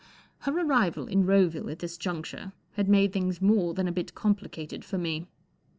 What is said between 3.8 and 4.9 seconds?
a bit complicated